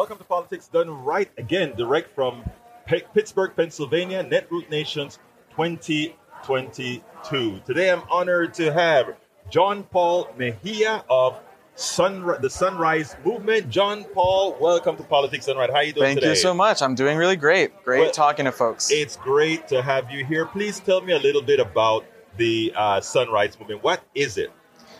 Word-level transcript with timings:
Welcome 0.00 0.16
to 0.16 0.24
Politics 0.24 0.66
Done 0.66 1.04
Right 1.04 1.30
again, 1.36 1.74
direct 1.76 2.14
from 2.14 2.42
P- 2.86 3.02
Pittsburgh, 3.12 3.52
Pennsylvania, 3.54 4.24
Netroots 4.24 4.70
Nation 4.70 5.10
2022. 5.50 7.60
Today 7.66 7.90
I'm 7.90 8.02
honored 8.10 8.54
to 8.54 8.72
have 8.72 9.14
John 9.50 9.82
Paul 9.82 10.30
Mejia 10.38 11.04
of 11.10 11.38
Sunri- 11.76 12.40
the 12.40 12.48
Sunrise 12.48 13.14
Movement. 13.26 13.68
John 13.68 14.04
Paul, 14.14 14.56
welcome 14.58 14.96
to 14.96 15.02
Politics 15.02 15.44
Done 15.44 15.58
Right. 15.58 15.68
How 15.68 15.76
are 15.76 15.84
you 15.84 15.92
doing 15.92 15.94
today? 16.02 16.06
Thank 16.06 16.20
today? 16.20 16.30
you 16.30 16.36
so 16.36 16.54
much. 16.54 16.80
I'm 16.80 16.94
doing 16.94 17.18
really 17.18 17.36
great. 17.36 17.84
Great 17.84 18.00
Well, 18.00 18.10
talking 18.10 18.46
to 18.46 18.52
folks. 18.52 18.90
It's 18.90 19.16
great 19.16 19.68
to 19.68 19.82
have 19.82 20.10
you 20.10 20.24
here. 20.24 20.46
Please 20.46 20.80
tell 20.80 21.02
me 21.02 21.12
a 21.12 21.18
little 21.18 21.42
bit 21.42 21.60
about 21.60 22.06
the 22.38 22.72
uh, 22.74 23.02
Sunrise 23.02 23.60
Movement. 23.60 23.84
What 23.84 24.00
is 24.14 24.38
it? 24.38 24.50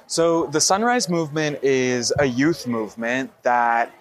So, 0.07 0.49
the 0.49 0.61
Sunrise 0.61 1.09
Movement 1.09 1.65
is 1.65 2.13
a 2.19 2.27
youth 2.27 2.67
movement 2.67 3.31
that 3.45 3.95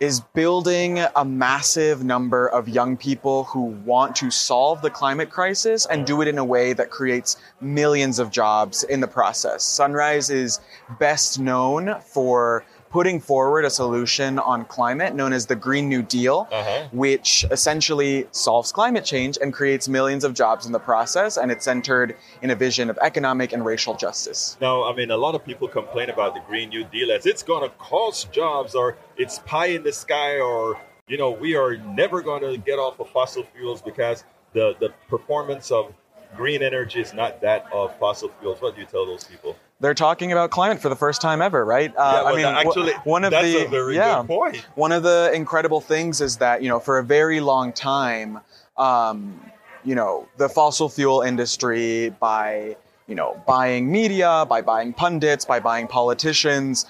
is 0.00 0.20
building 0.20 1.00
a 1.16 1.24
massive 1.24 2.04
number 2.04 2.48
of 2.48 2.68
young 2.68 2.96
people 2.96 3.44
who 3.44 3.62
want 3.84 4.14
to 4.14 4.30
solve 4.30 4.80
the 4.80 4.90
climate 4.90 5.30
crisis 5.30 5.86
and 5.86 6.06
do 6.06 6.22
it 6.22 6.28
in 6.28 6.38
a 6.38 6.44
way 6.44 6.72
that 6.72 6.90
creates 6.90 7.36
millions 7.60 8.20
of 8.20 8.30
jobs 8.30 8.84
in 8.84 9.00
the 9.00 9.08
process. 9.08 9.64
Sunrise 9.64 10.30
is 10.30 10.60
best 11.00 11.40
known 11.40 12.00
for 12.00 12.64
putting 12.90 13.20
forward 13.20 13.64
a 13.64 13.70
solution 13.70 14.38
on 14.38 14.64
climate 14.64 15.14
known 15.14 15.32
as 15.32 15.46
the 15.46 15.54
Green 15.56 15.88
New 15.88 16.02
Deal, 16.02 16.48
Uh-huh. 16.50 16.88
which 16.92 17.44
essentially 17.50 18.26
solves 18.32 18.72
climate 18.72 19.04
change 19.04 19.36
and 19.42 19.52
creates 19.52 19.88
millions 19.88 20.24
of 20.24 20.32
jobs 20.34 20.64
in 20.66 20.72
the 20.72 20.78
process. 20.78 21.36
And 21.36 21.50
it's 21.50 21.64
centered 21.64 22.16
in 22.42 22.50
a 22.50 22.54
vision 22.54 22.88
of 22.90 22.98
economic 23.02 23.52
and 23.52 23.64
racial 23.64 23.94
justice. 23.94 24.56
Now, 24.60 24.84
I 24.84 24.94
mean, 24.94 25.10
a 25.10 25.16
lot 25.16 25.34
of 25.34 25.44
people 25.44 25.68
complain 25.68 26.08
about 26.10 26.34
the 26.34 26.40
Green 26.48 26.70
New 26.70 26.84
Deal 26.84 27.12
as 27.12 27.26
it's 27.26 27.42
going 27.42 27.62
to 27.68 27.74
cost 27.76 28.32
jobs 28.32 28.74
or 28.74 28.96
it's 29.16 29.38
pie 29.40 29.66
in 29.66 29.82
the 29.82 29.92
sky 29.92 30.38
or, 30.40 30.80
you 31.08 31.18
know, 31.18 31.30
we 31.30 31.56
are 31.56 31.76
never 31.76 32.22
going 32.22 32.42
to 32.42 32.56
get 32.58 32.78
off 32.78 32.98
of 33.00 33.08
fossil 33.10 33.44
fuels 33.54 33.82
because 33.82 34.24
the, 34.54 34.74
the 34.80 34.90
performance 35.08 35.70
of 35.70 35.92
green 36.36 36.62
energy 36.62 37.00
is 37.00 37.12
not 37.14 37.40
that 37.42 37.66
of 37.72 37.96
fossil 37.98 38.30
fuels. 38.40 38.60
What 38.62 38.74
do 38.74 38.80
you 38.80 38.86
tell 38.86 39.04
those 39.06 39.24
people? 39.24 39.56
They're 39.80 39.94
talking 39.94 40.32
about 40.32 40.50
climate 40.50 40.80
for 40.80 40.88
the 40.88 40.96
first 40.96 41.20
time 41.20 41.40
ever, 41.40 41.64
right? 41.64 41.94
Uh, 41.96 42.22
Yeah, 42.24 42.30
I 42.30 42.36
mean, 42.36 42.44
actually, 42.46 42.92
one 43.04 43.24
of 43.24 43.30
that's 43.30 43.44
the 43.46 43.66
a 43.66 43.68
very 43.68 43.94
yeah, 43.94 44.18
good 44.22 44.26
point. 44.26 44.66
one 44.74 44.90
of 44.90 45.04
the 45.04 45.30
incredible 45.32 45.80
things 45.80 46.20
is 46.20 46.38
that 46.38 46.62
you 46.62 46.68
know 46.68 46.80
for 46.80 46.98
a 46.98 47.04
very 47.04 47.38
long 47.40 47.72
time, 47.72 48.40
um, 48.76 49.40
you 49.84 49.94
know, 49.94 50.28
the 50.36 50.48
fossil 50.48 50.88
fuel 50.88 51.22
industry 51.22 52.10
by 52.18 52.76
you 53.06 53.14
know 53.14 53.40
buying 53.46 53.90
media, 53.90 54.44
by 54.48 54.62
buying 54.62 54.92
pundits, 54.92 55.44
by 55.44 55.60
buying 55.60 55.86
politicians, 55.86 56.84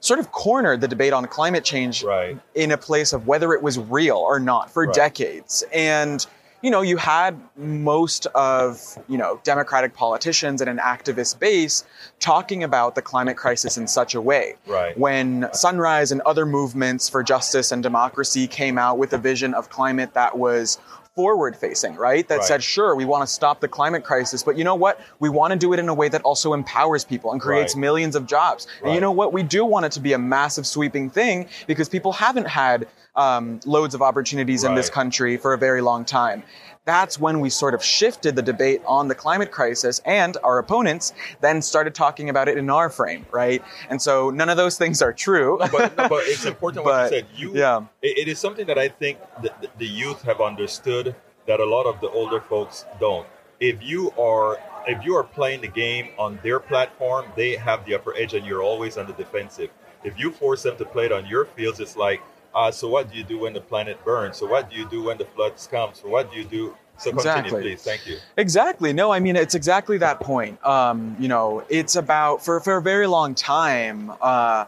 sort 0.00 0.18
of 0.18 0.32
cornered 0.32 0.80
the 0.80 0.88
debate 0.88 1.12
on 1.12 1.24
climate 1.26 1.64
change 1.64 2.02
Right. 2.02 2.36
in 2.56 2.72
a 2.72 2.76
place 2.78 3.12
of 3.12 3.28
whether 3.28 3.52
it 3.52 3.62
was 3.62 3.78
real 3.78 4.16
or 4.16 4.40
not 4.40 4.68
for 4.72 4.84
Right. 4.84 4.94
decades. 4.94 5.62
And 5.72 6.26
you 6.66 6.72
know, 6.72 6.82
you 6.82 6.96
had 6.96 7.40
most 7.56 8.26
of, 8.34 8.98
you 9.08 9.16
know, 9.16 9.40
democratic 9.44 9.94
politicians 9.94 10.60
and 10.60 10.68
an 10.68 10.78
activist 10.78 11.38
base 11.38 11.84
talking 12.18 12.64
about 12.64 12.96
the 12.96 13.02
climate 13.02 13.36
crisis 13.36 13.78
in 13.78 13.86
such 13.86 14.16
a 14.16 14.20
way. 14.20 14.56
Right. 14.66 14.98
When 14.98 15.48
Sunrise 15.52 16.10
and 16.10 16.22
other 16.22 16.44
movements 16.44 17.08
for 17.08 17.22
justice 17.22 17.70
and 17.70 17.84
democracy 17.84 18.48
came 18.48 18.78
out 18.78 18.98
with 18.98 19.12
a 19.12 19.18
vision 19.18 19.54
of 19.54 19.70
climate 19.70 20.12
that 20.14 20.38
was 20.38 20.80
forward 21.16 21.56
facing, 21.56 21.96
right? 21.96 22.28
That 22.28 22.40
Right. 22.40 22.44
said, 22.44 22.62
sure, 22.62 22.94
we 22.94 23.06
want 23.06 23.22
to 23.22 23.26
stop 23.26 23.60
the 23.60 23.68
climate 23.68 24.04
crisis, 24.04 24.42
but 24.42 24.56
you 24.58 24.64
know 24.64 24.74
what? 24.74 25.00
We 25.18 25.30
want 25.30 25.52
to 25.52 25.58
do 25.58 25.72
it 25.72 25.78
in 25.78 25.88
a 25.88 25.94
way 25.94 26.10
that 26.10 26.20
also 26.22 26.52
empowers 26.52 27.04
people 27.04 27.32
and 27.32 27.40
creates 27.40 27.74
Right. 27.74 27.80
millions 27.80 28.14
of 28.14 28.26
jobs. 28.26 28.66
And 28.84 28.94
you 28.94 29.00
know 29.00 29.10
what? 29.12 29.32
We 29.32 29.42
do 29.42 29.64
want 29.64 29.86
it 29.86 29.92
to 29.92 30.00
be 30.00 30.12
a 30.12 30.18
massive 30.18 30.66
sweeping 30.66 31.08
thing 31.08 31.48
because 31.66 31.88
people 31.88 32.12
haven't 32.12 32.46
had 32.48 32.86
um, 33.16 33.60
loads 33.64 33.94
of 33.94 34.02
opportunities 34.02 34.62
in 34.62 34.74
this 34.74 34.90
country 34.90 35.38
for 35.38 35.54
a 35.54 35.58
very 35.58 35.80
long 35.80 36.04
time. 36.04 36.42
That's 36.86 37.18
when 37.18 37.40
we 37.40 37.50
sort 37.50 37.74
of 37.74 37.82
shifted 37.84 38.36
the 38.36 38.42
debate 38.42 38.80
on 38.86 39.08
the 39.08 39.14
climate 39.14 39.50
crisis, 39.50 40.00
and 40.06 40.36
our 40.44 40.58
opponents 40.58 41.12
then 41.40 41.60
started 41.60 41.94
talking 41.96 42.30
about 42.30 42.48
it 42.48 42.56
in 42.56 42.70
our 42.70 42.88
frame, 42.88 43.26
right? 43.32 43.62
And 43.90 44.00
so 44.00 44.30
none 44.30 44.48
of 44.48 44.56
those 44.56 44.78
things 44.78 45.02
are 45.02 45.12
true. 45.12 45.58
But, 45.72 45.96
no, 45.96 46.08
but 46.08 46.22
it's 46.26 46.44
important 46.52 46.84
what 46.84 46.92
But, 46.92 47.12
you 47.12 47.18
said. 47.18 47.26
You, 47.34 47.54
yeah. 47.56 47.80
it- 48.02 48.18
it 48.18 48.28
is 48.28 48.38
something 48.38 48.66
that 48.66 48.78
I 48.78 48.88
think 48.88 49.18
the- 49.42 49.52
the 49.78 49.86
youth 49.86 50.22
have 50.22 50.40
understood 50.40 51.14
that 51.46 51.58
a 51.60 51.64
lot 51.64 51.86
of 51.86 52.00
the 52.00 52.08
older 52.10 52.40
folks 52.40 52.84
don't. 53.00 53.26
If 53.60 53.82
you 53.82 54.12
are 54.12 54.58
if 54.88 55.04
you 55.04 55.16
are 55.16 55.24
playing 55.24 55.62
the 55.62 55.66
game 55.68 56.10
on 56.16 56.38
their 56.44 56.60
platform, 56.60 57.26
they 57.34 57.56
have 57.56 57.84
the 57.84 57.96
upper 57.96 58.16
edge, 58.16 58.34
and 58.34 58.46
you're 58.46 58.62
always 58.62 58.96
on 58.96 59.08
the 59.08 59.12
defensive. 59.14 59.70
If 60.04 60.16
you 60.20 60.30
force 60.30 60.62
them 60.62 60.76
to 60.76 60.84
play 60.84 61.06
it 61.06 61.12
on 61.12 61.26
your 61.26 61.46
fields, 61.46 61.80
it's 61.80 61.96
like, 61.96 62.22
uh, 62.56 62.70
so 62.70 62.88
what 62.88 63.10
do 63.12 63.16
you 63.18 63.22
do 63.24 63.38
when 63.38 63.52
the 63.52 63.60
planet 63.60 64.02
burns? 64.04 64.38
So 64.38 64.46
what 64.46 64.70
do 64.70 64.76
you 64.76 64.88
do 64.88 65.02
when 65.04 65.18
the 65.18 65.26
floods 65.26 65.68
come? 65.70 65.90
So 65.92 66.08
what 66.08 66.30
do 66.32 66.38
you 66.38 66.44
do? 66.44 66.74
So 66.98 67.10
continue, 67.10 67.40
Exactly. 67.40 67.60
please. 67.62 67.82
Thank 67.82 68.06
you. 68.06 68.16
Exactly. 68.38 68.92
No, 68.94 69.12
I 69.12 69.20
mean 69.20 69.36
it's 69.36 69.54
exactly 69.54 69.98
that 69.98 70.18
point. 70.20 70.64
Um, 70.66 71.14
you 71.20 71.28
know, 71.28 71.62
it's 71.68 71.94
about 71.94 72.42
for 72.44 72.58
for 72.60 72.78
a 72.78 72.82
very 72.82 73.06
long 73.06 73.34
time. 73.34 74.12
Uh, 74.20 74.64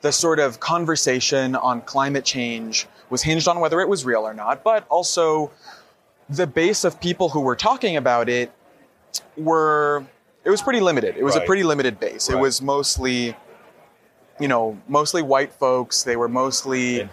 the 0.00 0.12
sort 0.12 0.38
of 0.38 0.60
conversation 0.60 1.54
on 1.56 1.80
climate 1.82 2.24
change 2.24 2.86
was 3.10 3.22
hinged 3.22 3.48
on 3.48 3.60
whether 3.60 3.80
it 3.80 3.88
was 3.88 4.04
real 4.04 4.22
or 4.26 4.34
not, 4.34 4.62
but 4.64 4.86
also 4.88 5.50
the 6.30 6.46
base 6.46 6.84
of 6.84 7.00
people 7.00 7.28
who 7.28 7.40
were 7.40 7.56
talking 7.56 7.96
about 7.96 8.28
it 8.28 8.50
were 9.36 10.04
it 10.44 10.50
was 10.50 10.62
pretty 10.62 10.80
limited. 10.80 11.16
It 11.16 11.24
was 11.24 11.34
Right. 11.34 11.42
a 11.42 11.46
pretty 11.46 11.62
limited 11.64 11.98
base. 12.00 12.30
It 12.30 12.38
was 12.38 12.62
mostly 12.62 13.36
you 14.38 14.48
know, 14.48 14.76
mostly 14.88 15.22
white 15.22 15.52
folks. 15.52 16.02
They 16.02 16.16
were 16.16 16.28
mostly 16.28 17.08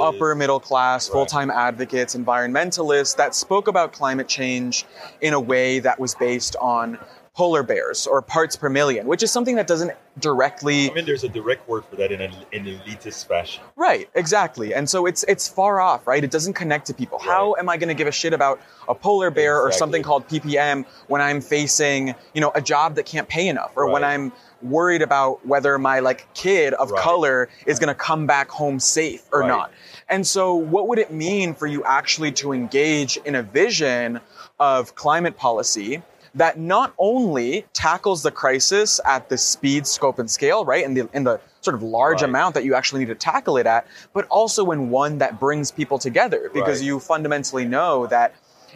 upper 0.00 0.34
middle 0.34 0.60
class, 0.60 1.08
Right. 1.08 1.12
full 1.12 1.26
time 1.26 1.50
advocates, 1.50 2.14
environmentalists 2.16 3.16
that 3.16 3.34
spoke 3.34 3.68
about 3.68 3.92
climate 3.92 4.28
change 4.28 4.86
in 5.20 5.34
a 5.34 5.40
way 5.40 5.78
that 5.80 5.98
was 6.00 6.14
based 6.14 6.56
on 6.60 6.98
polar 7.34 7.62
bears 7.62 8.06
or 8.06 8.20
parts 8.20 8.56
per 8.56 8.68
million, 8.68 9.06
which 9.06 9.22
is 9.22 9.30
something 9.32 9.56
that 9.56 9.66
doesn't 9.66 9.92
directly. 10.18 10.90
I 10.90 10.94
mean, 10.94 11.06
there's 11.06 11.24
a 11.24 11.28
direct 11.30 11.66
word 11.66 11.84
for 11.86 11.96
that 11.96 12.12
in 12.12 12.20
an 12.20 12.32
in 12.52 12.64
elitist 12.64 13.26
fashion. 13.26 13.62
Right, 13.74 14.10
exactly. 14.14 14.74
And 14.74 14.88
so 14.88 15.06
it's 15.06 15.22
it's 15.24 15.48
far 15.48 15.80
off, 15.80 16.06
right? 16.06 16.22
It 16.22 16.30
doesn't 16.30 16.52
connect 16.52 16.86
to 16.88 16.94
people. 16.94 17.18
How 17.18 17.54
am 17.58 17.70
I 17.70 17.78
going 17.78 17.88
to 17.88 17.94
give 17.94 18.06
a 18.06 18.12
shit 18.12 18.34
about 18.34 18.60
a 18.86 18.94
polar 18.94 19.30
bear 19.30 19.58
or 19.60 19.72
something 19.72 20.02
called 20.02 20.28
PPM 20.28 20.84
when 21.06 21.22
I'm 21.22 21.40
facing, 21.40 22.14
you 22.34 22.42
know, 22.42 22.52
a 22.54 22.60
job 22.60 22.96
that 22.96 23.06
can't 23.06 23.28
pay 23.28 23.48
enough 23.48 23.72
or 23.76 23.88
when 23.90 24.04
I'm 24.04 24.32
worried 24.60 25.02
about 25.02 25.44
whether 25.46 25.78
my 25.78 26.00
like 26.00 26.32
kid 26.34 26.74
of 26.74 26.90
Right. 26.90 27.02
color 27.02 27.48
is 27.66 27.78
going 27.78 27.88
to 27.88 27.94
come 27.94 28.26
back 28.26 28.50
home 28.50 28.78
safe 28.78 29.22
or 29.32 29.40
Right. 29.40 29.48
not. 29.48 29.72
And 30.08 30.26
so 30.26 30.54
what 30.54 30.86
would 30.88 30.98
it 30.98 31.10
mean 31.10 31.54
for 31.54 31.66
you 31.66 31.82
actually 31.84 32.32
to 32.32 32.52
engage 32.52 33.16
in 33.24 33.34
a 33.34 33.42
vision 33.42 34.20
of 34.60 34.94
climate 34.94 35.36
policy 35.36 36.02
that 36.34 36.58
not 36.58 36.94
only 36.98 37.66
tackles 37.72 38.22
the 38.22 38.30
crisis 38.30 39.00
at 39.04 39.28
the 39.28 39.36
speed, 39.38 39.86
scope, 39.86 40.18
and 40.18 40.30
scale, 40.30 40.64
right, 40.64 40.84
in 40.84 40.94
the 40.94 41.08
in 41.12 41.24
the 41.24 41.40
sort 41.60 41.74
of 41.74 41.82
large 41.82 42.22
Right. 42.22 42.28
amount 42.28 42.54
that 42.54 42.64
you 42.64 42.74
actually 42.74 43.00
need 43.00 43.08
to 43.08 43.14
tackle 43.14 43.56
it 43.56 43.66
at, 43.66 43.86
but 44.12 44.26
also 44.28 44.70
in 44.70 44.90
one 44.90 45.18
that 45.18 45.38
brings 45.38 45.70
people 45.70 45.98
together 45.98 46.50
because 46.52 46.80
Right. 46.80 46.86
you 46.86 46.98
fundamentally 47.00 47.64
know 47.64 48.06
that 48.06 48.34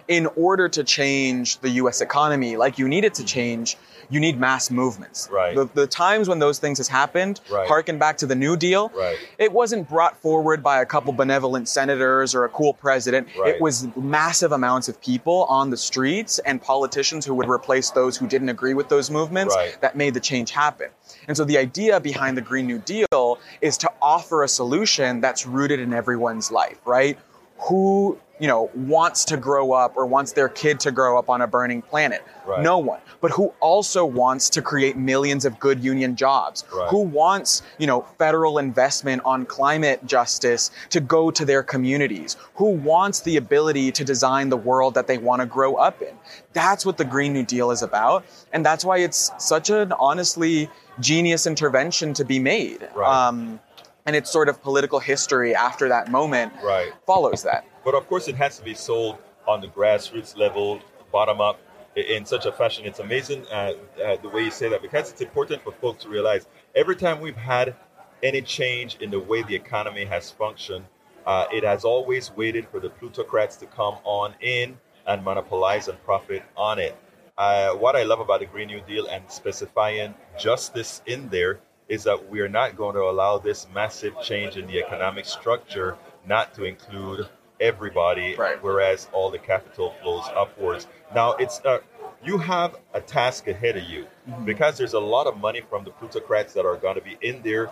in 0.09 0.29
order 0.37 0.69
to 0.69 0.85
change 0.85 1.59
the 1.59 1.71
US 1.71 2.01
economy 2.01 2.57
like 2.57 2.79
you 2.79 2.87
need 2.87 3.05
it 3.05 3.15
to 3.15 3.25
change, 3.25 3.77
you 4.11 4.21
need 4.21 4.39
mass 4.39 4.71
movements. 4.71 5.29
Right. 5.33 5.55
The, 5.55 5.67
the 5.75 5.87
times 5.87 6.29
when 6.29 6.39
those 6.39 6.59
things 6.59 6.79
has 6.79 6.89
happened, 6.89 7.41
Right. 7.51 7.67
harken 7.67 7.99
back 7.99 8.17
to 8.19 8.27
the 8.27 8.35
New 8.35 8.57
Deal, 8.57 8.91
Right. 8.95 9.17
it 9.39 9.53
wasn't 9.53 9.89
brought 9.89 10.17
forward 10.21 10.63
by 10.63 10.81
a 10.81 10.87
couple 10.87 11.13
benevolent 11.13 11.69
senators 11.69 12.35
or 12.35 12.45
a 12.45 12.49
cool 12.49 12.75
president. 12.75 13.29
Right. 13.39 13.55
It 13.55 13.61
was 13.61 13.89
massive 13.97 14.53
amounts 14.53 14.89
of 14.89 15.01
people 15.01 15.45
on 15.49 15.71
the 15.71 15.77
streets 15.77 16.39
and 16.41 16.61
politicians 16.63 17.25
who 17.27 17.35
would 17.35 17.49
replace 17.49 17.91
those 17.91 18.17
who 18.17 18.27
didn't 18.27 18.49
agree 18.49 18.75
with 18.75 18.89
those 18.89 19.11
movements 19.11 19.55
Right. 19.55 19.81
that 19.81 19.97
made 19.97 20.15
the 20.15 20.21
change 20.21 20.51
happen. 20.51 20.89
And 21.29 21.37
so 21.37 21.45
the 21.45 21.59
idea 21.59 22.01
behind 22.01 22.37
the 22.37 22.43
Green 22.43 22.67
New 22.67 22.79
Deal 22.79 23.39
is 23.61 23.77
to 23.79 23.91
offer 24.03 24.43
a 24.43 24.49
solution 24.49 25.21
that's 25.21 25.47
rooted 25.47 25.81
in 25.81 25.93
everyone's 25.93 26.51
life, 26.51 26.79
right? 26.85 27.19
Who, 27.61 28.19
you 28.39 28.47
know, 28.47 28.71
wants 28.75 29.25
to 29.27 29.37
grow 29.37 29.73
up 29.73 29.97
or 29.97 30.07
wants 30.07 30.33
their 30.33 30.49
kid 30.49 30.81
to 30.81 30.91
grow 30.91 31.19
up 31.19 31.31
on 31.31 31.41
a 31.41 31.47
burning 31.47 31.83
planet? 31.83 32.23
Right. 32.47 32.63
No 32.63 32.79
one. 32.79 33.01
But 33.21 33.31
who 33.31 33.53
also 33.61 34.05
wants 34.05 34.51
to 34.51 34.63
create 34.63 34.97
millions 34.97 35.45
of 35.45 35.59
good 35.59 35.83
union 35.83 36.17
jobs? 36.17 36.65
Right. 36.73 36.89
Who 36.91 37.01
wants, 37.01 37.63
you 37.79 37.87
know, 37.87 38.03
federal 38.19 38.59
investment 38.59 39.23
on 39.25 39.47
climate 39.47 40.05
justice 40.07 40.71
to 40.91 41.01
go 41.01 41.31
to 41.31 41.45
their 41.45 41.63
communities? 41.63 42.37
Who 42.57 42.71
wants 42.71 43.21
the 43.21 43.37
ability 43.37 43.91
to 43.93 44.05
design 44.05 44.51
the 44.51 44.57
world 44.57 44.95
that 44.95 45.07
they 45.07 45.19
want 45.19 45.41
to 45.41 45.47
grow 45.47 45.77
up 45.77 46.03
in? 46.03 46.15
That's 46.53 46.85
what 46.85 46.99
the 46.99 47.05
Green 47.05 47.33
New 47.33 47.45
Deal 47.45 47.71
is 47.71 47.83
about. 47.83 48.25
And 48.53 48.65
that's 48.65 48.85
why 48.85 48.99
it's 48.99 49.33
such 49.39 49.71
an 49.71 49.93
honestly 49.93 50.69
genius 51.01 51.47
intervention 51.47 52.15
to 52.15 52.25
be 52.25 52.39
made. 52.39 52.89
Right. 52.95 53.29
Um, 53.29 53.61
and 54.07 54.15
its 54.17 54.31
sort 54.31 54.49
of 54.49 54.63
political 54.63 54.99
history 55.01 55.55
after 55.55 55.89
that 55.89 56.11
moment 56.11 56.53
Right. 56.63 56.93
follows 57.07 57.43
that. 57.43 57.65
But 57.85 57.95
of 57.95 58.09
course, 58.09 58.29
it 58.29 58.37
has 58.37 58.57
to 58.59 58.65
be 58.65 58.75
sold 58.75 59.19
on 59.47 59.61
the 59.61 59.69
grassroots 59.69 60.37
level, 60.37 60.81
bottom 61.13 61.41
up, 61.41 61.59
in 61.97 62.25
such 62.27 62.45
a 62.47 62.53
fashion. 62.53 62.85
It's 62.85 62.99
amazing 62.99 63.47
uh, 63.47 63.73
uh, 64.05 64.17
the 64.17 64.29
way 64.29 64.43
you 64.45 64.51
say 64.51 64.69
that 64.69 64.83
because 64.83 65.11
it's 65.11 65.21
important 65.23 65.63
for 65.63 65.73
folks 65.73 66.03
to 66.05 66.09
realize 66.11 66.47
every 66.75 66.95
time 66.97 67.21
we've 67.21 67.37
had 67.37 67.75
any 68.23 68.43
change 68.43 68.97
in 69.01 69.11
the 69.11 69.21
way 69.21 69.43
the 69.43 69.55
economy 69.55 70.05
has 70.05 70.31
functioned, 70.31 70.85
Uh, 71.27 71.45
it 71.59 71.65
has 71.65 71.83
always 71.85 72.31
waited 72.37 72.65
for 72.71 72.79
the 72.79 72.89
plutocrats 72.89 73.57
to 73.57 73.67
come 73.67 73.97
on 74.05 74.33
in 74.41 74.79
and 75.09 75.25
monopolize 75.25 75.89
and 75.91 75.99
profit 76.05 76.43
on 76.57 76.79
it. 76.79 76.95
Uh, 77.37 77.71
what 77.83 77.97
I 77.97 78.05
love 78.05 78.21
about 78.21 78.39
the 78.39 78.47
Green 78.47 78.69
New 78.69 78.81
Deal 78.83 79.07
and 79.09 79.23
specifying 79.29 80.15
justice 80.39 81.03
in 81.05 81.29
there 81.29 81.59
is 81.89 82.05
that 82.05 82.29
we're 82.31 82.49
not 82.49 82.77
going 82.77 82.95
to 82.95 83.03
allow 83.03 83.39
this 83.39 83.67
massive 83.75 84.15
change 84.23 84.57
in 84.57 84.67
the 84.67 84.79
economic 84.79 85.25
structure 85.25 85.97
not 86.27 86.55
to 86.55 86.65
include 86.65 87.29
everybody, 87.61 88.35
Right. 88.35 88.63
whereas 88.63 89.09
all 89.13 89.31
the 89.31 89.39
capital 89.39 89.95
flows 90.03 90.25
upwards. 90.35 90.87
Now, 91.15 91.33
it's 91.35 91.61
uh, 91.65 91.79
you 92.25 92.39
have 92.39 92.77
a 92.93 93.01
task 93.01 93.47
ahead 93.47 93.77
of 93.77 93.85
you 93.85 94.07
because 94.45 94.77
there's 94.77 94.95
a 94.95 95.01
lot 95.01 95.27
of 95.27 95.39
money 95.39 95.61
from 95.61 95.85
the 95.85 95.91
plutocrats 95.91 96.53
that 96.55 96.67
are 96.67 96.77
going 96.77 96.97
to 96.97 97.01
be 97.01 97.17
in 97.21 97.41
there, 97.43 97.71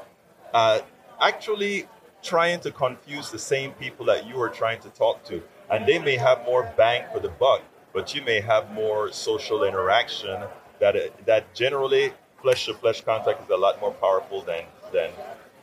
uh, 0.52 0.80
actually 1.20 1.86
trying 2.22 2.60
to 2.60 2.70
confuse 2.70 3.30
the 3.30 3.38
same 3.38 3.72
people 3.72 4.06
that 4.06 4.26
you 4.26 4.40
are 4.40 4.48
trying 4.48 4.80
to 4.80 4.88
talk 4.90 5.24
to, 5.24 5.42
and 5.70 5.86
they 5.86 5.98
may 5.98 6.16
have 6.16 6.44
more 6.46 6.72
bang 6.76 7.04
for 7.12 7.18
the 7.20 7.28
buck, 7.28 7.62
but 7.92 8.14
you 8.14 8.22
may 8.22 8.40
have 8.40 8.72
more 8.72 9.12
social 9.12 9.64
interaction 9.64 10.44
that 10.78 10.94
that 11.26 11.52
generally 11.54 12.12
flesh 12.44 12.66
to 12.66 12.74
flesh 12.74 13.00
contact 13.00 13.42
is 13.42 13.48
a 13.48 13.56
lot 13.56 13.80
more 13.80 13.92
powerful 13.92 14.42
than 14.42 14.64
than 14.92 15.10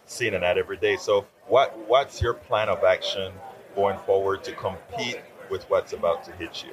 seeing 0.07 0.33
an 0.33 0.43
ad 0.43 0.57
every 0.57 0.77
day. 0.77 0.97
So, 0.97 1.25
what 1.47 1.77
what's 1.87 2.21
your 2.21 2.33
plan 2.33 2.69
of 2.69 2.83
action 2.83 3.31
going 3.75 3.99
forward 3.99 4.43
to 4.45 4.51
compete 4.53 5.21
with 5.49 5.63
what's 5.69 5.93
about 5.93 6.23
to 6.25 6.31
hit 6.33 6.63
you, 6.63 6.71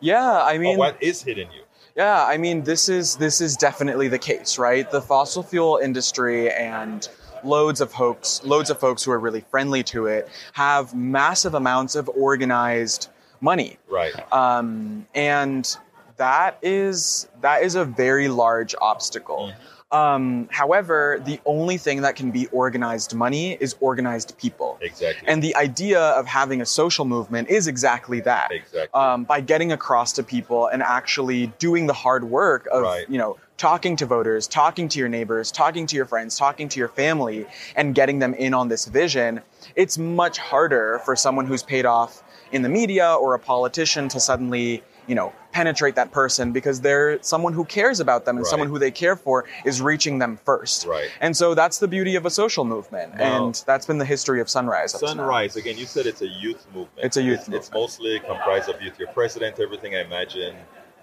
Yeah, 0.00 0.24
I 0.24 0.54
or 0.54 0.58
mean, 0.60 0.78
what 0.78 1.02
is 1.02 1.22
hitting 1.22 1.48
you? 1.52 1.62
Yeah, 1.96 2.24
I 2.24 2.38
mean 2.38 2.62
this 2.62 2.88
is 2.88 3.16
this 3.16 3.40
is 3.40 3.56
definitely 3.56 4.06
the 4.06 4.18
case, 4.18 4.58
right? 4.58 4.88
The 4.88 5.02
fossil 5.02 5.42
fuel 5.42 5.80
industry 5.82 6.50
and 6.52 7.08
loads 7.42 7.80
of 7.80 7.90
folks, 7.90 8.40
loads 8.44 8.70
of 8.70 8.78
folks 8.78 9.02
who 9.02 9.10
are 9.10 9.18
really 9.18 9.44
friendly 9.50 9.82
to 9.84 10.06
it 10.06 10.28
have 10.52 10.94
massive 10.94 11.54
amounts 11.54 11.96
of 11.96 12.08
organized 12.14 13.08
money. 13.40 13.78
Right. 13.88 14.14
Um, 14.32 15.06
and 15.14 15.76
that 16.18 16.58
is 16.62 17.28
that 17.40 17.62
is 17.62 17.74
a 17.74 17.84
very 17.84 18.28
large 18.28 18.74
obstacle. 18.80 19.52
Um, 19.90 20.48
however, 20.50 21.18
the 21.24 21.40
only 21.46 21.78
thing 21.78 22.02
that 22.02 22.14
can 22.14 22.30
be 22.30 22.46
organized 22.48 23.14
money 23.14 23.56
is 23.58 23.74
organized 23.80 24.36
people. 24.36 24.76
Exactly. 24.82 25.26
And 25.26 25.42
the 25.42 25.56
idea 25.56 25.98
of 25.98 26.26
having 26.26 26.60
a 26.60 26.66
social 26.66 27.06
movement 27.06 27.48
is 27.48 27.66
exactly 27.66 28.20
that 28.20 28.50
exactly. 28.52 28.88
um, 28.92 29.24
by 29.24 29.40
getting 29.40 29.72
across 29.72 30.12
to 30.14 30.22
people 30.22 30.66
and 30.66 30.82
actually 30.82 31.46
doing 31.58 31.86
the 31.86 31.94
hard 31.94 32.24
work 32.24 32.68
of 32.70 32.82
Right. 32.82 33.08
you 33.08 33.16
know 33.16 33.38
talking 33.56 33.96
to 33.96 34.04
voters 34.06 34.46
talking 34.46 34.88
to 34.90 34.98
your 34.98 35.08
neighbors 35.08 35.50
talking 35.50 35.86
to 35.86 35.96
your 35.96 36.04
friends 36.04 36.36
talking 36.36 36.68
to 36.68 36.78
your 36.78 36.88
family 36.88 37.46
and 37.74 37.94
getting 37.94 38.18
them 38.18 38.34
in 38.34 38.52
on 38.54 38.68
this 38.68 38.84
vision 38.84 39.40
it's 39.74 39.96
much 39.98 40.36
harder 40.38 41.00
for 41.04 41.16
someone 41.16 41.46
who's 41.46 41.62
paid 41.62 41.86
off 41.86 42.22
in 42.52 42.62
the 42.62 42.68
media 42.68 43.14
or 43.14 43.34
a 43.34 43.38
politician 43.38 44.08
to 44.08 44.20
suddenly 44.20 44.82
you 45.08 45.14
know 45.14 45.32
penetrate 45.52 45.96
that 45.96 46.12
person 46.12 46.52
because 46.52 46.80
they're 46.80 47.20
someone 47.22 47.52
who 47.52 47.64
cares 47.64 47.98
about 47.98 48.24
them 48.26 48.36
and 48.36 48.44
Right. 48.44 48.50
someone 48.50 48.68
who 48.68 48.78
they 48.78 48.90
care 48.92 49.16
for 49.16 49.44
is 49.64 49.80
reaching 49.82 50.18
them 50.20 50.38
first 50.44 50.86
Right. 50.86 51.08
and 51.20 51.36
so 51.36 51.54
that's 51.54 51.78
the 51.78 51.88
beauty 51.88 52.14
of 52.14 52.26
a 52.26 52.30
social 52.30 52.64
movement 52.64 53.16
Now- 53.16 53.46
and 53.46 53.62
that's 53.66 53.86
been 53.86 53.98
the 53.98 54.04
history 54.04 54.40
of 54.40 54.48
sunrise 54.48 54.94
up 54.94 55.00
to 55.00 55.06
now. 55.06 55.12
Sunrise 55.14 55.56
again. 55.56 55.76
You 55.78 55.86
said 55.86 56.06
it's 56.06 56.20
a 56.22 56.28
youth 56.28 56.64
movement. 56.74 56.90
It's 57.06 57.16
a 57.16 57.22
youth 57.22 57.40
It's, 57.48 57.68
it's 57.68 57.72
mostly 57.72 58.20
comprised 58.20 58.68
of 58.68 58.80
youth. 58.82 58.98
Your 58.98 59.08
president, 59.08 59.58
everything 59.58 59.96
I 59.96 60.00
imagine, 60.02 60.54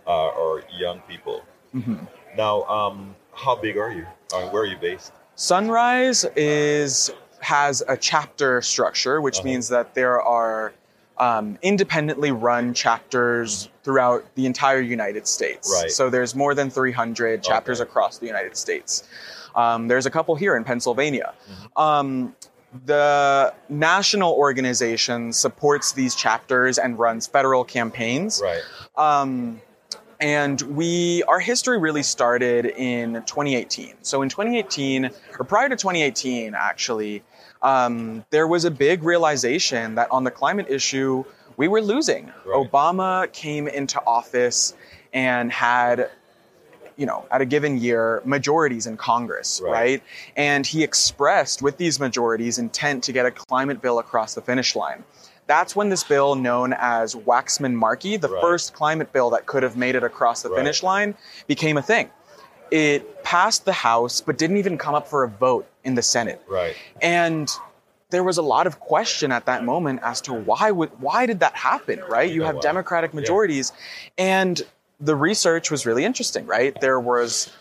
uh, 0.07 0.11
are 0.43 0.61
young 0.77 0.99
people. 1.09 1.41
Mhm. 1.75 2.07
Now, 2.37 2.63
um, 2.65 3.15
how 3.33 3.55
big 3.55 3.75
are 3.77 3.91
you? 3.91 4.05
Uh, 4.33 4.43
where 4.49 4.61
are 4.63 4.65
you 4.67 4.77
based? 4.77 5.11
Sunrise 5.35 6.23
is 6.35 7.11
has 7.41 7.83
a 7.87 7.97
chapter 7.97 8.61
structure, 8.61 9.21
which 9.21 9.39
Uh-huh. 9.39 9.45
means 9.49 9.67
that 9.69 9.93
there 9.93 10.19
are 10.21 10.73
um, 11.17 11.57
independently 11.61 12.31
run 12.31 12.73
chapters 12.73 13.69
throughout 13.83 14.25
the 14.35 14.45
entire 14.45 14.81
United 14.81 15.27
States. 15.27 15.71
Right. 15.81 15.91
So 15.91 16.09
there's 16.09 16.35
more 16.35 16.53
than 16.55 16.69
300 16.69 17.43
chapters 17.43 17.79
Okay. 17.81 17.89
across 17.89 18.17
the 18.17 18.25
United 18.25 18.57
States. 18.57 19.03
Um, 19.55 19.87
there's 19.87 20.05
a 20.05 20.11
couple 20.11 20.35
here 20.35 20.55
in 20.57 20.63
Pennsylvania. 20.63 21.33
Mm-hmm. 21.49 21.81
Um, 21.81 22.35
the 22.85 23.53
national 23.69 24.33
organization 24.33 25.31
supports 25.31 25.93
these 25.93 26.13
chapters 26.13 26.77
and 26.77 26.99
runs 26.99 27.25
federal 27.25 27.63
campaigns. 27.63 28.41
Right. 28.43 28.61
And 30.19 30.61
we, 30.61 31.23
our 31.23 31.39
history 31.39 31.77
really 31.77 32.03
started 32.03 32.65
in 32.65 33.13
2018. 33.13 33.95
So 34.01 34.21
in 34.21 34.29
2018, 34.29 35.09
or 35.39 35.45
prior 35.45 35.69
to 35.69 35.75
2018, 35.75 36.53
actually, 36.55 37.23
um, 37.61 38.23
there 38.29 38.47
was 38.47 38.65
a 38.65 38.71
big 38.71 39.03
realization 39.03 39.95
that 39.95 40.09
on 40.11 40.23
the 40.23 40.31
climate 40.31 40.67
issue, 40.69 41.23
we 41.57 41.67
were 41.67 41.81
losing. 41.81 42.31
Right. 42.45 42.71
Obama 42.71 43.31
came 43.31 43.67
into 43.67 44.01
office 44.05 44.73
and 45.13 45.51
had 45.51 46.09
you 46.97 47.05
know, 47.05 47.25
at 47.29 47.41
a 47.41 47.45
given 47.45 47.77
year, 47.77 48.21
majorities 48.23 48.87
in 48.87 48.95
Congress, 48.95 49.59
Right. 49.61 49.71
right. 49.71 50.03
And 50.37 50.65
he 50.65 50.83
expressed 50.83 51.61
with 51.61 51.77
these 51.77 51.99
majorities 51.99 52.57
intent 52.57 53.03
to 53.03 53.11
get 53.11 53.25
a 53.25 53.31
climate 53.31 53.81
bill 53.81 53.99
across 53.99 54.33
the 54.33 54.41
finish 54.41 54.75
line. 54.77 55.03
That's 55.47 55.75
when 55.75 55.89
this 55.89 56.03
bill, 56.03 56.35
known 56.35 56.73
as 56.73 57.13
Waxman 57.15 57.73
Markey, 57.73 58.17
the 58.17 58.29
Right. 58.29 58.41
first 58.41 58.73
climate 58.73 59.13
bill 59.13 59.29
that 59.31 59.45
could 59.45 59.63
have 59.63 59.77
made 59.77 59.95
it 59.95 60.03
across 60.03 60.41
the 60.41 60.49
Right. 60.49 60.57
finish 60.57 60.81
line, 60.81 61.15
became 61.47 61.77
a 61.77 61.81
thing. 61.81 62.09
It 62.71 63.23
passed 63.23 63.65
the 63.65 63.73
House, 63.73 64.21
but 64.21 64.37
didn't 64.37 64.57
even 64.57 64.77
come 64.77 64.95
up 64.95 65.07
for 65.07 65.23
a 65.23 65.27
vote 65.27 65.67
in 65.83 65.93
the 65.95 66.01
Senate. 66.01 66.41
Right. 66.47 66.75
And 67.01 67.49
there 68.09 68.23
was 68.23 68.37
a 68.37 68.41
lot 68.41 68.65
of 68.65 68.79
question 68.79 69.31
at 69.31 69.45
that 69.45 69.63
moment 69.63 69.99
as 70.03 70.21
to 70.21 70.33
why 70.33 70.71
would 70.71 70.89
why 70.99 71.25
did 71.25 71.39
that 71.41 71.53
happen, 71.55 71.99
right? 72.07 72.29
You 72.31 72.39
know 72.41 72.45
have 72.47 72.55
why. 72.55 72.61
Democratic 72.61 73.13
majorities, 73.13 73.71
and 74.17 74.61
the 74.99 75.15
research 75.15 75.69
was 75.69 75.85
really 75.85 76.05
interesting, 76.05 76.45
right? 76.47 76.79
There 76.81 76.99
was 76.99 77.51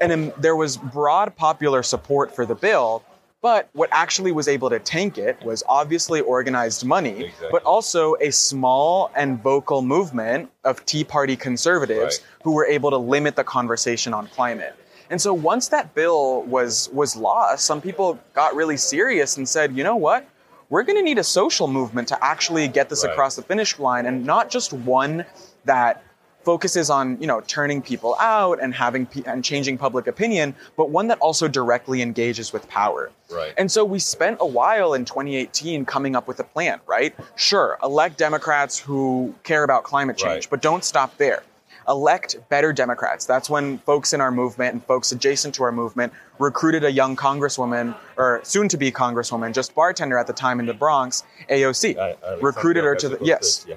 and 0.00 0.12
um, 0.12 0.32
there 0.38 0.56
was 0.56 0.76
broad 0.76 1.34
popular 1.36 1.82
support 1.82 2.34
for 2.34 2.44
the 2.46 2.54
bill, 2.54 3.02
but 3.44 3.68
what 3.74 3.90
actually 3.92 4.32
was 4.32 4.48
able 4.48 4.70
to 4.70 4.78
tank 4.78 5.18
it 5.18 5.36
was 5.44 5.62
obviously 5.68 6.22
organized 6.22 6.82
money, 6.82 7.24
Exactly. 7.24 7.48
but 7.52 7.62
also 7.64 8.14
a 8.22 8.30
small 8.32 9.10
and 9.14 9.38
vocal 9.42 9.82
movement 9.82 10.50
of 10.64 10.82
Tea 10.86 11.04
Party 11.04 11.36
conservatives 11.36 12.20
Right. 12.20 12.42
who 12.42 12.52
were 12.52 12.64
able 12.64 12.88
to 12.88 12.96
limit 12.96 13.36
the 13.36 13.44
conversation 13.44 14.14
on 14.14 14.28
climate. 14.28 14.74
And 15.10 15.20
so 15.20 15.34
once 15.34 15.68
that 15.68 15.94
bill 15.94 16.40
was 16.56 16.88
was 16.94 17.16
lost, 17.16 17.66
some 17.66 17.82
people 17.82 18.18
got 18.32 18.56
really 18.56 18.78
serious 18.78 19.36
and 19.36 19.46
said, 19.46 19.76
"You 19.76 19.84
know 19.84 19.96
what? 19.96 20.24
We're 20.70 20.82
going 20.88 20.96
to 20.96 21.04
need 21.10 21.18
a 21.18 21.28
social 21.42 21.68
movement 21.68 22.08
to 22.08 22.16
actually 22.24 22.66
get 22.68 22.88
this 22.88 23.04
Right. 23.04 23.12
across 23.12 23.36
the 23.36 23.42
finish 23.42 23.78
line 23.78 24.06
and 24.06 24.24
not 24.24 24.48
just 24.48 24.72
one 24.72 25.26
that 25.66 26.02
focuses 26.44 26.90
on, 26.90 27.16
you 27.20 27.26
know, 27.26 27.40
turning 27.46 27.80
people 27.82 28.14
out 28.20 28.62
and 28.62 28.74
having 28.74 29.06
pe- 29.06 29.22
and 29.24 29.44
changing 29.44 29.78
public 29.78 30.06
opinion, 30.06 30.54
but 30.76 30.90
one 30.90 31.08
that 31.08 31.18
also 31.18 31.48
directly 31.48 32.02
engages 32.02 32.52
with 32.52 32.68
power." 32.68 33.10
Right. 33.30 33.54
And 33.56 33.70
so 33.70 33.84
we 33.84 33.98
spent 33.98 34.38
a 34.40 34.46
while 34.46 34.94
in 34.94 35.04
2018 35.04 35.84
coming 35.86 36.14
up 36.14 36.28
with 36.28 36.38
a 36.40 36.44
plan, 36.44 36.80
right? 36.86 37.14
Sure, 37.36 37.78
elect 37.82 38.18
Democrats 38.18 38.78
who 38.78 39.34
care 39.42 39.64
about 39.64 39.84
climate 39.84 40.16
change, 40.16 40.44
Right. 40.44 40.50
but 40.50 40.60
don't 40.62 40.84
stop 40.84 41.16
there. 41.16 41.42
Elect 41.86 42.36
better 42.48 42.72
Democrats. 42.72 43.26
That's 43.26 43.50
when 43.50 43.76
folks 43.78 44.14
in 44.14 44.20
our 44.22 44.30
movement 44.30 44.72
and 44.72 44.82
folks 44.86 45.12
adjacent 45.12 45.54
to 45.56 45.64
our 45.64 45.72
movement 45.72 46.14
recruited 46.38 46.82
a 46.82 46.90
young 46.90 47.14
congresswoman, 47.14 47.94
or 48.16 48.40
soon 48.42 48.68
to 48.68 48.78
be 48.78 48.90
congresswoman, 48.90 49.52
just 49.52 49.74
bartender 49.74 50.16
at 50.16 50.26
the 50.26 50.32
time 50.32 50.60
in 50.60 50.66
the 50.66 50.72
Bronx, 50.72 51.24
AOC. 51.50 51.98
I- 51.98 52.16
I- 52.26 52.34
recruited 52.40 52.84
her 52.84 52.94
to 52.96 53.08
the, 53.10 53.18
yes 53.20 53.66
Yeah. 53.68 53.74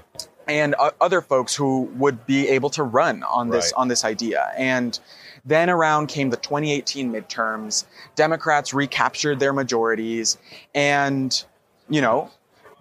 And 0.48 0.76
uh, 0.80 0.92
other 1.02 1.22
folks 1.22 1.56
who 1.56 1.84
would 1.96 2.26
be 2.26 2.48
able 2.48 2.70
to 2.72 2.84
run 2.84 3.24
on 3.24 3.50
this 3.50 3.66
Right. 3.76 3.82
on 3.82 3.88
this 3.88 4.04
idea. 4.06 4.52
And 4.58 5.00
then 5.46 5.70
around 5.70 6.08
came 6.08 6.30
the 6.30 6.38
2018 6.38 7.12
midterms. 7.12 7.86
Democrats 8.16 8.74
recaptured 8.74 9.40
their 9.40 9.54
majorities, 9.54 10.38
and 10.76 11.44
you 11.90 12.02
know 12.02 12.30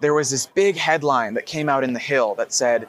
there 0.00 0.12
was 0.12 0.28
this 0.30 0.46
big 0.46 0.76
headline 0.76 1.32
that 1.34 1.46
came 1.46 1.68
out 1.70 1.82
in 1.82 1.94
the 1.94 1.98
Hill 1.98 2.34
that 2.34 2.52
said 2.52 2.86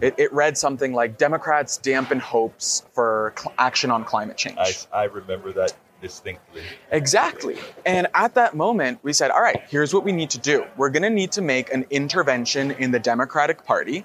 it, 0.00 0.14
it 0.16 0.32
read 0.32 0.56
something 0.56 0.94
like 0.94 1.18
Democrats 1.18 1.76
dampen 1.76 2.18
hopes 2.18 2.82
for 2.94 3.34
cl- 3.36 3.52
action 3.58 3.90
on 3.90 4.04
climate 4.04 4.38
change. 4.38 4.56
I, 4.58 4.72
I 5.00 5.04
remember 5.04 5.52
that 5.52 5.74
distinctly. 6.00 6.62
Exactly. 6.92 7.58
And 7.84 8.06
at 8.14 8.34
that 8.36 8.54
moment, 8.56 9.00
we 9.02 9.12
said, 9.12 9.30
all 9.30 9.42
right, 9.42 9.62
here's 9.68 9.92
what 9.92 10.02
we 10.04 10.12
need 10.12 10.30
to 10.30 10.38
do. 10.38 10.64
We're 10.78 10.88
going 10.90 11.02
to 11.02 11.10
need 11.10 11.32
to 11.32 11.42
make 11.42 11.70
an 11.74 11.84
intervention 11.90 12.70
in 12.72 12.90
the 12.90 12.98
Democratic 12.98 13.64
Party, 13.64 14.04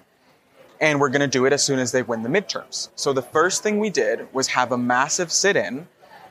and 0.82 1.00
we're 1.00 1.10
going 1.10 1.22
to 1.22 1.28
do 1.28 1.46
it 1.46 1.54
as 1.54 1.64
soon 1.64 1.80
as 1.80 1.92
they 1.94 2.02
win 2.02 2.24
the 2.24 2.30
midterms. 2.30 2.90
So 2.96 3.14
the 3.14 3.22
first 3.22 3.64
thing 3.64 3.80
we 3.80 3.90
did 3.90 4.28
was 4.34 4.48
have 4.48 4.72
a 4.74 4.78
massive 4.78 5.32
sit 5.32 5.56
in 5.56 5.88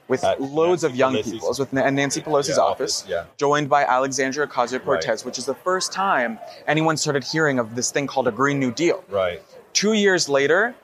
with 0.08 0.24
loads 0.40 0.82
of 0.82 0.96
young 0.96 1.14
Pelosi's- 1.14 1.30
people, 1.30 1.54
with 1.56 1.72
Na- 1.72 1.88
Nancy 1.88 2.20
Pelosi's 2.20 2.56
Yeah, 2.56 2.62
office, 2.64 3.04
yeah. 3.08 3.24
joined 3.36 3.68
by 3.68 3.84
Alexandria 3.84 4.48
Ocasio 4.48 4.84
Cortez, 4.84 5.24
which 5.24 5.38
is 5.38 5.46
the 5.46 5.54
first 5.54 5.92
time 5.92 6.38
anyone 6.66 6.96
started 6.96 7.22
hearing 7.22 7.60
of 7.60 7.76
this 7.76 7.92
thing 7.92 8.08
called 8.08 8.26
a 8.26 8.32
Green 8.32 8.58
New 8.58 8.72
Deal 8.72 9.04
Right. 9.08 9.40
two 9.72 9.92
years 9.92 10.28
later, 10.28 10.74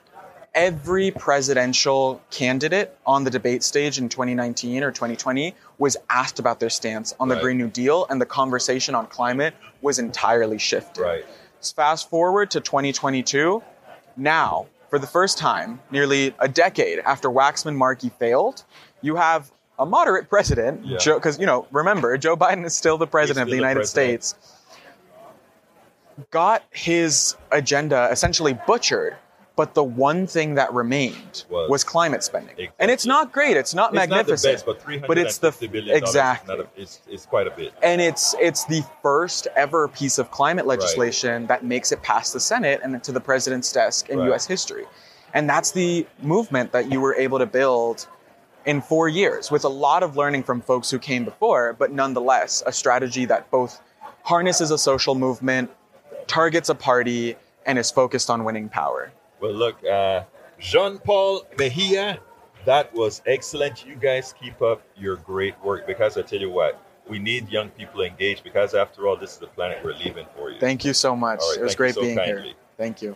every 0.55 1.11
presidential 1.11 2.21
candidate 2.31 2.97
on 3.05 3.25
the 3.25 3.29
debate 3.29 3.63
stage 3.63 3.97
in 3.97 4.09
2019 4.09 4.81
or 4.81 4.91
2020 4.91 5.53
was 5.77 5.97
asked 6.09 6.39
about 6.39 6.59
their 6.61 6.69
stance 6.69 7.13
on 7.19 7.27
the 7.27 7.35
Right. 7.35 7.43
Green 7.43 7.57
New 7.57 7.67
Deal, 7.67 8.07
and 8.09 8.19
the 8.21 8.25
conversation 8.25 8.95
on 8.95 9.07
climate 9.07 9.53
was 9.81 9.99
entirely 9.99 10.57
shifted. 10.57 11.01
Right. 11.01 11.25
Fast 11.61 12.09
forward 12.09 12.51
to 12.51 12.59
2022. 12.61 13.63
Now, 14.15 14.67
for 14.89 14.99
the 14.99 15.07
first 15.07 15.37
time, 15.37 15.79
nearly 15.91 16.33
a 16.39 16.47
decade 16.47 16.99
after 16.99 17.29
Waxman 17.29 17.75
Markey 17.75 18.09
failed, 18.09 18.63
you 19.01 19.15
have 19.15 19.51
a 19.79 19.85
moderate 19.85 20.29
president, 20.29 20.85
Yeah. 20.85 20.97
because, 21.15 21.39
you 21.39 21.45
know, 21.45 21.67
remember, 21.71 22.17
Joe 22.17 22.35
Biden 22.35 22.65
is 22.65 22.75
still 22.75 22.97
the 22.97 23.05
president 23.07 23.43
of 23.43 23.47
the 23.47 23.51
the 23.51 23.57
United 23.57 23.79
president. 23.81 24.23
States, 24.23 24.35
got 26.31 26.63
his 26.71 27.35
agenda 27.51 28.07
essentially 28.11 28.57
butchered. 28.65 29.15
But 29.57 29.73
the 29.73 29.83
one 29.83 30.25
thing 30.27 30.55
that 30.55 30.71
remained 30.73 31.43
Was- 31.49 31.69
was, 31.69 31.83
climate 31.83 32.23
spending. 32.23 32.69
And 32.79 32.89
it's 32.89 33.05
not 33.05 33.33
great, 33.33 33.57
it's 33.57 33.73
not 33.73 33.89
It's 33.89 33.95
not 33.95 34.07
the 34.09 34.15
magnificent. 34.15 34.53
best, 34.53 34.65
but 34.65 35.07
but 35.07 35.17
it's 35.17 35.39
the 35.39 35.51
hundred 35.51 35.71
billion 35.73 35.87
dollars 35.99 36.01
exactly 36.09 36.55
not 36.57 36.65
a, 36.77 36.81
is, 36.81 37.01
is 37.09 37.25
quite 37.25 37.47
a 37.47 37.51
bit. 37.51 37.73
and 37.83 37.99
it's 37.99 38.35
it's 38.39 38.63
the 38.65 38.83
first 39.01 39.47
ever 39.55 39.87
piece 39.87 40.19
of 40.19 40.29
climate 40.31 40.65
legislation 40.67 41.47
that 41.47 41.65
makes 41.65 41.91
it 41.91 42.01
past 42.03 42.31
the 42.33 42.39
Senate 42.39 42.79
and 42.83 43.03
to 43.03 43.11
the 43.11 43.19
president's 43.19 43.71
desk 43.73 44.07
in 44.09 44.19
Right. 44.19 44.27
U.S. 44.27 44.45
history, 44.45 44.85
and 45.33 45.49
that's 45.49 45.71
the 45.71 46.05
movement 46.21 46.71
that 46.71 46.91
you 46.91 47.01
were 47.01 47.15
able 47.15 47.39
to 47.39 47.47
build 47.47 48.07
in 48.65 48.79
four 48.81 49.09
years 49.09 49.49
with 49.49 49.63
a 49.63 49.69
lot 49.87 50.03
of 50.03 50.15
learning 50.17 50.43
from 50.43 50.61
folks 50.61 50.91
who 50.91 50.99
came 50.99 51.25
before, 51.25 51.73
but 51.73 51.91
nonetheless 51.91 52.61
a 52.67 52.71
strategy 52.71 53.25
that 53.25 53.49
both 53.49 53.81
harnesses 54.23 54.69
a 54.71 54.77
social 54.77 55.15
movement, 55.15 55.71
targets 56.27 56.69
a 56.69 56.75
party, 56.75 57.35
and 57.65 57.79
is 57.79 57.89
focused 57.89 58.29
on 58.29 58.43
winning 58.43 58.69
power. 58.69 59.11
Well, 59.39 59.53
look, 59.53 59.83
uh, 59.85 60.23
Jean 60.59 60.97
Paul 60.97 61.45
Mejia, 61.57 62.19
that 62.65 62.93
was 62.93 63.21
excellent. 63.25 63.85
You 63.85 63.95
guys 63.95 64.33
keep 64.41 64.61
up 64.61 64.81
your 64.95 65.17
great 65.17 65.55
work 65.63 65.85
because 65.85 66.17
I 66.17 66.21
tell 66.23 66.39
you 66.39 66.49
what, 66.49 66.81
we 67.07 67.19
need 67.19 67.49
young 67.49 67.69
people 67.69 68.01
engaged 68.01 68.43
because 68.43 68.73
after 68.73 69.07
all, 69.07 69.15
this 69.15 69.33
is 69.33 69.37
the 69.37 69.47
planet 69.47 69.79
we're 69.83 69.93
leaving 69.93 70.25
for 70.35 70.49
you. 70.49 70.59
Thank 70.59 70.83
you 70.83 70.93
so 70.93 71.15
much. 71.15 71.39
Right, 71.39 71.59
it 71.59 71.63
was 71.63 71.75
great 71.75 71.95
so 71.95 72.01
being 72.01 72.17
kindly. 72.17 72.43
here. 72.43 72.53
Thank 72.77 73.01
you. 73.01 73.15